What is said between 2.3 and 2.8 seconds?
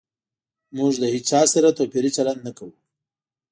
نه کوو